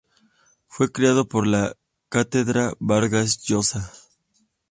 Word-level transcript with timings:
Fue 0.65 0.91
creado 0.91 1.27
por 1.29 1.45
la 1.45 1.75
Cátedra 2.09 2.73
Vargas 2.79 3.37
Llosa. 3.43 3.93